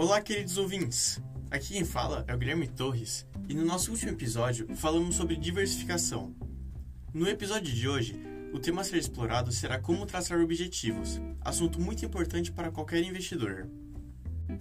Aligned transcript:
Olá, 0.00 0.20
queridos 0.20 0.56
ouvintes! 0.58 1.20
Aqui 1.50 1.72
quem 1.72 1.84
fala 1.84 2.24
é 2.28 2.32
o 2.32 2.38
Guilherme 2.38 2.68
Torres 2.68 3.26
e 3.48 3.52
no 3.52 3.64
nosso 3.64 3.90
último 3.90 4.12
episódio 4.12 4.68
falamos 4.76 5.16
sobre 5.16 5.34
diversificação. 5.34 6.36
No 7.12 7.26
episódio 7.26 7.74
de 7.74 7.88
hoje, 7.88 8.14
o 8.52 8.60
tema 8.60 8.82
a 8.82 8.84
ser 8.84 8.98
explorado 8.98 9.50
será 9.50 9.76
como 9.76 10.06
traçar 10.06 10.38
objetivos, 10.38 11.20
assunto 11.40 11.80
muito 11.80 12.04
importante 12.04 12.52
para 12.52 12.70
qualquer 12.70 13.02
investidor. 13.02 13.68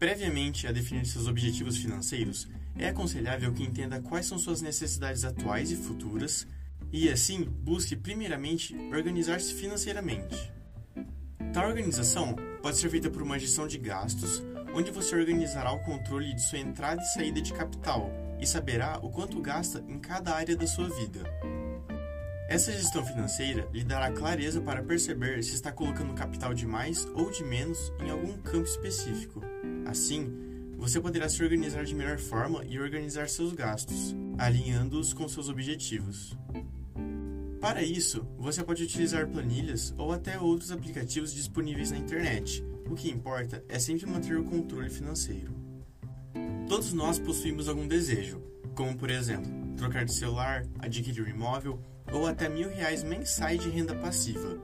Previamente 0.00 0.66
a 0.66 0.72
definir 0.72 1.06
seus 1.06 1.28
objetivos 1.28 1.76
financeiros, 1.76 2.48
é 2.74 2.88
aconselhável 2.88 3.52
que 3.52 3.62
entenda 3.62 4.02
quais 4.02 4.26
são 4.26 4.36
suas 4.36 4.60
necessidades 4.60 5.24
atuais 5.24 5.70
e 5.70 5.76
futuras 5.76 6.44
e, 6.92 7.08
assim, 7.08 7.44
busque 7.44 7.94
primeiramente 7.94 8.74
organizar-se 8.92 9.54
financeiramente. 9.54 10.52
Tal 11.52 11.68
organização 11.68 12.34
pode 12.60 12.78
ser 12.78 12.90
feita 12.90 13.08
por 13.08 13.22
uma 13.22 13.38
gestão 13.38 13.68
de 13.68 13.78
gastos, 13.78 14.42
onde 14.74 14.90
você 14.90 15.14
organizará 15.14 15.72
o 15.72 15.80
controle 15.80 16.34
de 16.34 16.42
sua 16.42 16.58
entrada 16.58 17.00
e 17.00 17.06
saída 17.06 17.40
de 17.40 17.52
capital 17.52 18.10
e 18.40 18.46
saberá 18.46 18.98
o 19.02 19.10
quanto 19.10 19.40
gasta 19.40 19.84
em 19.88 19.98
cada 19.98 20.34
área 20.34 20.56
da 20.56 20.66
sua 20.66 20.88
vida. 20.88 21.20
Essa 22.48 22.72
gestão 22.72 23.04
financeira 23.04 23.68
lhe 23.72 23.84
dará 23.84 24.10
clareza 24.10 24.60
para 24.60 24.82
perceber 24.82 25.42
se 25.44 25.54
está 25.54 25.70
colocando 25.70 26.14
capital 26.14 26.52
de 26.52 26.66
mais 26.66 27.06
ou 27.14 27.30
de 27.30 27.44
menos 27.44 27.92
em 28.00 28.10
algum 28.10 28.36
campo 28.38 28.66
específico. 28.66 29.40
Assim, 29.86 30.32
você 30.76 31.00
poderá 31.00 31.28
se 31.28 31.42
organizar 31.42 31.84
de 31.84 31.94
melhor 31.94 32.18
forma 32.18 32.64
e 32.64 32.80
organizar 32.80 33.28
seus 33.28 33.52
gastos, 33.52 34.16
alinhando-os 34.36 35.12
com 35.12 35.28
seus 35.28 35.48
objetivos. 35.48 36.36
Para 37.60 37.82
isso, 37.82 38.26
você 38.38 38.64
pode 38.64 38.82
utilizar 38.82 39.28
planilhas 39.28 39.92
ou 39.98 40.12
até 40.12 40.40
outros 40.40 40.72
aplicativos 40.72 41.34
disponíveis 41.34 41.90
na 41.90 41.98
internet. 41.98 42.64
O 42.88 42.94
que 42.94 43.10
importa 43.10 43.62
é 43.68 43.78
sempre 43.78 44.06
manter 44.06 44.38
o 44.38 44.44
controle 44.44 44.88
financeiro. 44.88 45.54
Todos 46.66 46.94
nós 46.94 47.18
possuímos 47.18 47.68
algum 47.68 47.86
desejo, 47.86 48.42
como 48.74 48.96
por 48.96 49.10
exemplo, 49.10 49.50
trocar 49.76 50.06
de 50.06 50.14
celular, 50.14 50.64
adquirir 50.78 51.22
um 51.22 51.28
imóvel 51.28 51.78
ou 52.10 52.26
até 52.26 52.48
mil 52.48 52.70
reais 52.70 53.04
mensais 53.04 53.60
de 53.60 53.68
renda 53.68 53.94
passiva. 53.94 54.58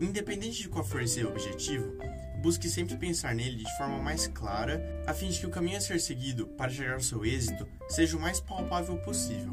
Independente 0.00 0.62
de 0.62 0.68
qual 0.70 0.84
for 0.84 1.06
seu 1.06 1.28
objetivo, 1.28 1.94
busque 2.40 2.66
sempre 2.66 2.96
pensar 2.96 3.34
nele 3.34 3.56
de 3.56 3.76
forma 3.76 3.98
mais 3.98 4.26
clara, 4.26 4.82
a 5.06 5.12
fim 5.12 5.28
de 5.28 5.38
que 5.38 5.46
o 5.46 5.50
caminho 5.50 5.76
a 5.76 5.80
ser 5.80 6.00
seguido 6.00 6.46
para 6.46 6.72
chegar 6.72 6.94
ao 6.94 7.00
seu 7.00 7.26
êxito 7.26 7.68
seja 7.90 8.16
o 8.16 8.20
mais 8.20 8.40
palpável 8.40 8.96
possível. 8.98 9.52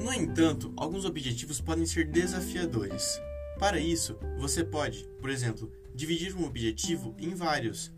No 0.00 0.12
entanto, 0.14 0.72
alguns 0.76 1.04
objetivos 1.04 1.60
podem 1.60 1.84
ser 1.84 2.06
desafiadores. 2.06 3.20
Para 3.58 3.78
isso, 3.78 4.18
você 4.38 4.64
pode, 4.64 5.06
por 5.20 5.28
exemplo, 5.28 5.70
dividir 5.94 6.34
um 6.34 6.46
objetivo 6.46 7.14
em 7.18 7.34
vários. 7.34 7.92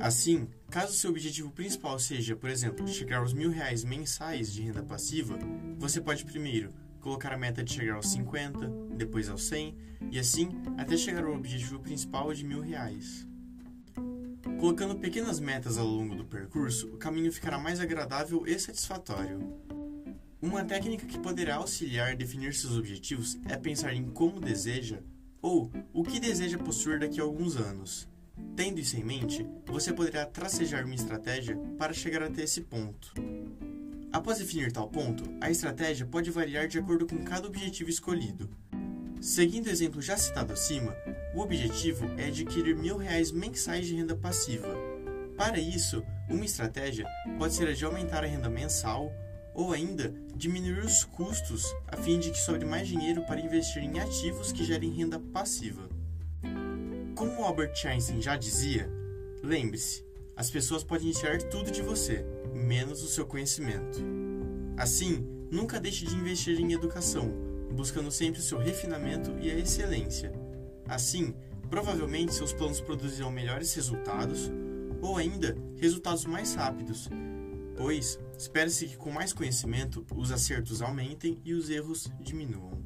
Assim, 0.00 0.48
caso 0.70 0.94
seu 0.94 1.10
objetivo 1.10 1.50
principal 1.50 1.98
seja, 1.98 2.34
por 2.34 2.48
exemplo, 2.48 2.88
chegar 2.88 3.18
aos 3.18 3.34
mil 3.34 3.50
reais 3.50 3.84
mensais 3.84 4.50
de 4.50 4.62
renda 4.62 4.82
passiva, 4.82 5.38
você 5.78 6.00
pode 6.00 6.24
primeiro 6.24 6.72
colocar 7.00 7.32
a 7.32 7.38
meta 7.38 7.62
de 7.62 7.72
chegar 7.72 7.94
aos 7.96 8.10
50, 8.10 8.66
depois 8.96 9.28
aos 9.28 9.44
100 9.44 9.76
e 10.10 10.18
assim 10.18 10.48
até 10.78 10.96
chegar 10.96 11.24
ao 11.24 11.34
objetivo 11.34 11.78
principal 11.78 12.32
de 12.32 12.44
mil 12.44 12.60
reais. 12.60 13.26
Colocando 14.58 14.96
pequenas 14.96 15.38
metas 15.38 15.76
ao 15.76 15.86
longo 15.86 16.14
do 16.14 16.24
percurso, 16.24 16.88
o 16.88 16.96
caminho 16.96 17.30
ficará 17.30 17.58
mais 17.58 17.78
agradável 17.78 18.46
e 18.46 18.58
satisfatório. 18.58 19.65
Uma 20.40 20.64
técnica 20.64 21.06
que 21.06 21.18
poderá 21.18 21.56
auxiliar 21.56 22.12
a 22.12 22.14
definir 22.14 22.52
seus 22.52 22.76
objetivos 22.76 23.38
é 23.48 23.56
pensar 23.56 23.94
em 23.94 24.04
como 24.04 24.38
deseja 24.38 24.98
ou 25.40 25.72
o 25.94 26.04
que 26.04 26.20
deseja 26.20 26.58
possuir 26.58 27.00
daqui 27.00 27.18
a 27.18 27.22
alguns 27.22 27.56
anos. 27.56 28.06
Tendo 28.54 28.78
isso 28.78 28.98
em 28.98 29.02
mente, 29.02 29.46
você 29.64 29.94
poderá 29.94 30.26
tracejar 30.26 30.84
uma 30.84 30.94
estratégia 30.94 31.56
para 31.78 31.94
chegar 31.94 32.22
até 32.22 32.42
esse 32.42 32.60
ponto. 32.60 33.14
Após 34.12 34.38
definir 34.38 34.70
tal 34.72 34.88
ponto, 34.88 35.24
a 35.40 35.50
estratégia 35.50 36.04
pode 36.04 36.30
variar 36.30 36.68
de 36.68 36.78
acordo 36.78 37.06
com 37.06 37.24
cada 37.24 37.46
objetivo 37.46 37.88
escolhido. 37.88 38.50
Seguindo 39.22 39.68
o 39.68 39.70
exemplo 39.70 40.02
já 40.02 40.18
citado 40.18 40.52
acima, 40.52 40.94
o 41.34 41.40
objetivo 41.40 42.04
é 42.18 42.26
adquirir 42.26 42.76
mil 42.76 42.98
reais 42.98 43.32
mensais 43.32 43.86
de 43.86 43.94
renda 43.94 44.14
passiva. 44.14 44.76
Para 45.34 45.58
isso, 45.58 46.04
uma 46.28 46.44
estratégia 46.44 47.06
pode 47.38 47.54
ser 47.54 47.68
a 47.68 47.72
de 47.72 47.84
aumentar 47.84 48.22
a 48.22 48.26
renda 48.26 48.50
mensal 48.50 49.10
ou 49.56 49.72
ainda 49.72 50.14
diminuir 50.34 50.84
os 50.84 51.02
custos 51.02 51.74
a 51.88 51.96
fim 51.96 52.20
de 52.20 52.30
que 52.30 52.38
sobre 52.38 52.66
mais 52.66 52.86
dinheiro 52.86 53.22
para 53.22 53.40
investir 53.40 53.82
em 53.82 53.98
ativos 53.98 54.52
que 54.52 54.62
gerem 54.62 54.92
renda 54.92 55.18
passiva. 55.18 55.88
Como 57.16 57.42
Albert 57.42 57.72
Einstein 57.86 58.20
já 58.20 58.36
dizia, 58.36 58.86
lembre-se, 59.42 60.04
as 60.36 60.50
pessoas 60.50 60.84
podem 60.84 61.10
tirar 61.10 61.40
tudo 61.44 61.70
de 61.70 61.80
você, 61.80 62.26
menos 62.52 63.02
o 63.02 63.08
seu 63.08 63.24
conhecimento. 63.24 63.98
Assim, 64.76 65.26
nunca 65.50 65.80
deixe 65.80 66.04
de 66.04 66.14
investir 66.14 66.60
em 66.60 66.74
educação, 66.74 67.32
buscando 67.72 68.10
sempre 68.10 68.40
o 68.40 68.42
seu 68.42 68.58
refinamento 68.58 69.34
e 69.40 69.50
a 69.50 69.58
excelência. 69.58 70.30
Assim, 70.86 71.34
provavelmente 71.70 72.34
seus 72.34 72.52
planos 72.52 72.82
produzirão 72.82 73.30
melhores 73.30 73.72
resultados 73.72 74.52
ou 75.00 75.16
ainda 75.16 75.56
resultados 75.76 76.26
mais 76.26 76.54
rápidos, 76.54 77.08
pois 77.74 78.18
espera-se 78.38 78.86
que 78.86 78.96
com 78.96 79.10
mais 79.10 79.32
conhecimento 79.32 80.06
os 80.14 80.30
acertos 80.30 80.82
aumentem 80.82 81.40
e 81.44 81.54
os 81.54 81.70
erros 81.70 82.08
diminuam. 82.20 82.82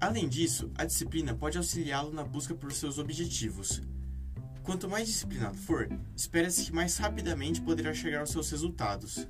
Além 0.00 0.28
disso, 0.28 0.70
a 0.76 0.84
disciplina 0.84 1.34
pode 1.34 1.58
auxiliá-lo 1.58 2.12
na 2.12 2.22
busca 2.22 2.54
por 2.54 2.72
seus 2.72 2.98
objetivos. 2.98 3.82
Quanto 4.62 4.88
mais 4.88 5.08
disciplinado 5.08 5.56
for, 5.56 5.88
espera-se 6.14 6.66
que 6.66 6.72
mais 6.72 6.96
rapidamente 6.98 7.60
poderá 7.60 7.92
chegar 7.92 8.20
aos 8.20 8.30
seus 8.30 8.50
resultados. 8.50 9.26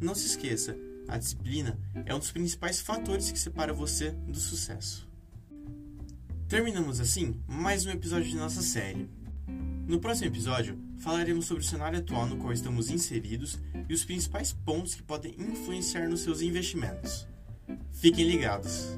Não 0.00 0.14
se 0.14 0.26
esqueça, 0.26 0.76
a 1.08 1.18
disciplina 1.18 1.78
é 2.06 2.14
um 2.14 2.18
dos 2.18 2.30
principais 2.30 2.80
fatores 2.80 3.32
que 3.32 3.38
separa 3.38 3.72
você 3.72 4.10
do 4.10 4.38
sucesso. 4.38 5.08
Terminamos 6.48 7.00
assim 7.00 7.40
mais 7.48 7.84
um 7.84 7.90
episódio 7.90 8.28
de 8.28 8.36
nossa 8.36 8.62
série. 8.62 9.08
No 9.86 10.00
próximo 10.00 10.28
episódio, 10.28 10.78
falaremos 10.98 11.44
sobre 11.44 11.62
o 11.62 11.66
cenário 11.66 11.98
atual 11.98 12.26
no 12.26 12.38
qual 12.38 12.54
estamos 12.54 12.88
inseridos 12.88 13.60
e 13.86 13.92
os 13.92 14.02
principais 14.02 14.50
pontos 14.50 14.94
que 14.94 15.02
podem 15.02 15.34
influenciar 15.38 16.08
nos 16.08 16.20
seus 16.20 16.40
investimentos. 16.40 17.28
Fiquem 17.92 18.26
ligados! 18.26 18.93